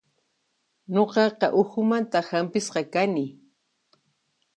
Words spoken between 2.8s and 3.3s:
kani.